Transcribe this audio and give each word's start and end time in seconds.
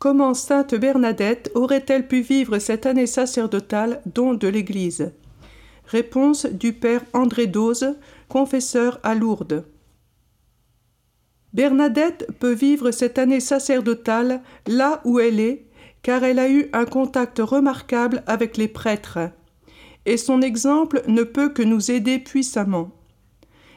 Comment 0.00 0.32
sainte 0.32 0.74
Bernadette 0.74 1.50
aurait-elle 1.54 2.08
pu 2.08 2.22
vivre 2.22 2.58
cette 2.58 2.86
année 2.86 3.06
sacerdotale 3.06 4.00
don 4.06 4.32
de 4.32 4.48
l'Église? 4.48 5.12
Réponse 5.84 6.46
du 6.46 6.72
père 6.72 7.02
André 7.12 7.46
Dose, 7.46 7.98
confesseur 8.26 8.98
à 9.02 9.14
Lourdes. 9.14 9.66
Bernadette 11.52 12.28
peut 12.38 12.54
vivre 12.54 12.92
cette 12.92 13.18
année 13.18 13.40
sacerdotale 13.40 14.40
là 14.66 15.02
où 15.04 15.20
elle 15.20 15.38
est, 15.38 15.66
car 16.00 16.24
elle 16.24 16.38
a 16.38 16.48
eu 16.48 16.70
un 16.72 16.86
contact 16.86 17.38
remarquable 17.38 18.22
avec 18.26 18.56
les 18.56 18.68
prêtres, 18.68 19.18
et 20.06 20.16
son 20.16 20.40
exemple 20.40 21.02
ne 21.08 21.24
peut 21.24 21.50
que 21.50 21.62
nous 21.62 21.90
aider 21.90 22.18
puissamment. 22.18 22.90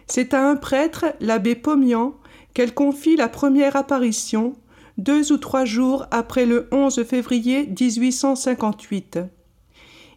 C'est 0.07 0.33
à 0.33 0.49
un 0.49 0.55
prêtre, 0.55 1.03
l'abbé 1.19 1.55
Pomian, 1.55 2.15
qu'elle 2.53 2.73
confie 2.73 3.17
la 3.17 3.27
première 3.27 3.75
apparition, 3.75 4.55
deux 4.97 5.31
ou 5.31 5.37
trois 5.37 5.65
jours 5.65 6.05
après 6.11 6.45
le 6.45 6.67
11 6.71 7.03
février 7.03 7.67
1858. 7.67 9.19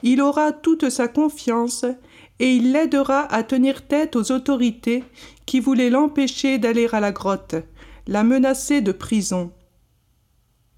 Il 0.03 0.21
aura 0.21 0.53
toute 0.53 0.91
sa 0.91 1.09
confiance 1.09 1.85
et 2.39 2.55
il 2.55 2.73
l'aidera 2.73 3.23
à 3.33 3.43
tenir 3.43 3.87
tête 3.87 4.17
aux 4.17 4.31
autorités 4.33 5.05
qui 5.47 5.61
voulaient 5.61 5.91
l'empêcher 5.91 6.59
d'aller 6.59 6.89
à 6.93 7.01
la 7.01 7.13
grotte, 7.13 7.55
la 8.07 8.23
menacer 8.23 8.83
de 8.83 8.93
prison. 8.93 9.53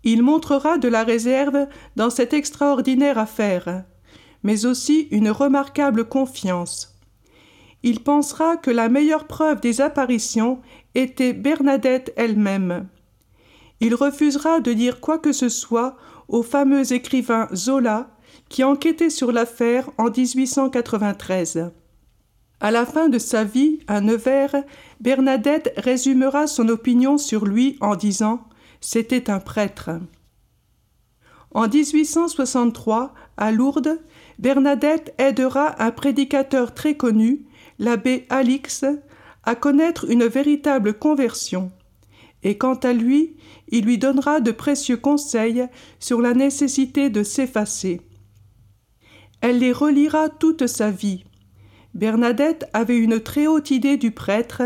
Il 0.05 0.23
montrera 0.23 0.79
de 0.79 0.88
la 0.88 1.02
réserve 1.02 1.66
dans 1.96 2.10
cette 2.10 2.33
extraordinaire 2.33 3.18
affaire, 3.18 3.85
mais 4.45 4.65
aussi 4.65 5.09
une 5.10 5.30
remarquable 5.30 6.09
confiance. 6.09 6.95
Il 7.83 8.01
pensera 8.01 8.57
que 8.57 8.71
la 8.71 8.88
meilleure 8.88 9.27
preuve 9.27 9.60
des 9.60 9.80
apparitions 9.80 10.60
était 10.95 11.33
Bernadette 11.33 12.12
elle-même. 12.16 12.88
Il 13.80 13.95
refusera 13.95 14.60
de 14.60 14.73
dire 14.73 15.01
quoi 15.01 15.18
que 15.18 15.32
ce 15.32 15.48
soit 15.48 15.96
au 16.29 16.43
fameux 16.43 16.93
écrivain 16.93 17.48
Zola 17.54 18.10
qui 18.48 18.65
enquêtait 18.65 19.10
sur 19.10 19.32
l'affaire 19.32 19.90
en 19.98 20.10
1893. 20.10 21.71
À 22.60 22.71
la 22.73 22.87
fin 22.87 23.09
de 23.09 23.18
sa 23.18 23.45
vie, 23.45 23.79
à 23.87 24.01
Nevers, 24.01 24.65
Bernadette 25.01 25.73
résumera 25.76 26.46
son 26.49 26.68
opinion 26.68 27.16
sur 27.16 27.45
lui 27.45 27.76
en 27.80 27.95
disant 27.95 28.40
C'était 28.80 29.30
un 29.30 29.38
prêtre. 29.38 29.90
En 31.52 31.68
1863, 31.68 33.15
à 33.37 33.52
Lourdes, 33.52 34.01
Bernadette 34.38 35.15
aidera 35.18 35.80
un 35.82 35.93
prédicateur 35.93 36.74
très 36.74 36.96
connu, 36.96 37.46
l'abbé 37.79 38.26
Alix, 38.29 38.84
à 39.45 39.54
connaître 39.54 40.10
une 40.10 40.24
véritable 40.24 40.95
conversion. 40.95 41.71
Et 42.42 42.56
quant 42.56 42.74
à 42.74 42.92
lui, 42.92 43.36
il 43.68 43.84
lui 43.84 43.98
donnera 43.98 44.40
de 44.40 44.52
précieux 44.52 44.96
conseils 44.96 45.66
sur 45.98 46.20
la 46.20 46.34
nécessité 46.34 47.10
de 47.10 47.22
s'effacer. 47.22 48.00
Elle 49.40 49.58
les 49.58 49.72
relira 49.72 50.28
toute 50.28 50.66
sa 50.66 50.90
vie. 50.90 51.24
Bernadette 51.94 52.68
avait 52.72 52.98
une 52.98 53.20
très 53.20 53.46
haute 53.46 53.70
idée 53.70 53.96
du 53.96 54.10
prêtre 54.10 54.62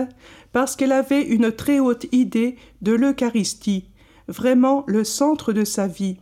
parce 0.53 0.77
qu'elle 0.77 0.93
avait 0.93 1.23
une 1.23 1.51
très 1.53 1.79
haute 1.79 2.07
idée 2.13 2.57
de 2.83 2.93
l'Eucharistie, 2.93 3.89
vraiment 4.29 4.85
le 4.87 5.05
centre 5.05 5.53
de 5.53 5.65
sa 5.65 5.87
vie. 5.87 6.19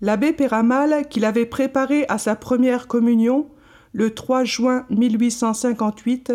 L'abbé 0.00 0.32
Péramal, 0.32 1.08
qui 1.08 1.20
l'avait 1.20 1.46
préparé 1.46 2.04
à 2.08 2.18
sa 2.18 2.36
première 2.36 2.86
communion, 2.86 3.48
le 3.92 4.14
3 4.14 4.44
juin 4.44 4.84
1858, 4.90 6.32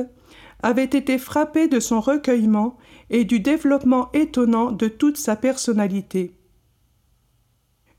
avait 0.63 0.83
été 0.83 1.17
frappé 1.17 1.67
de 1.67 1.79
son 1.79 1.99
recueillement 1.99 2.77
et 3.09 3.25
du 3.25 3.39
développement 3.39 4.09
étonnant 4.13 4.71
de 4.71 4.87
toute 4.87 5.17
sa 5.17 5.35
personnalité. 5.35 6.35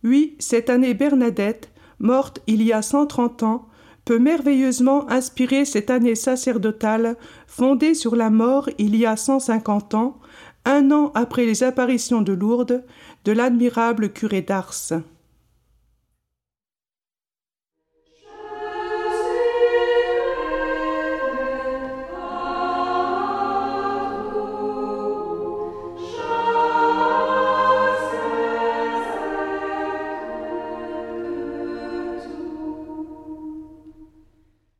Oui, 0.04 0.36
cette 0.38 0.70
année 0.70 0.94
Bernadette, 0.94 1.70
morte 1.98 2.40
il 2.46 2.62
y 2.62 2.72
a 2.72 2.82
cent 2.82 3.06
trente 3.06 3.42
ans, 3.42 3.68
peut 4.04 4.18
merveilleusement 4.18 5.08
inspirer 5.10 5.64
cette 5.64 5.90
année 5.90 6.16
sacerdotale 6.16 7.16
fondée 7.46 7.94
sur 7.94 8.16
la 8.16 8.30
mort 8.30 8.68
il 8.78 8.96
y 8.96 9.06
a 9.06 9.16
cent 9.16 9.38
cinquante 9.38 9.94
ans, 9.94 10.18
un 10.64 10.90
an 10.90 11.12
après 11.14 11.46
les 11.46 11.62
apparitions 11.62 12.22
de 12.22 12.32
Lourdes, 12.32 12.84
de 13.24 13.32
l'admirable 13.32 14.12
curé 14.12 14.42
d'Ars. 14.42 15.02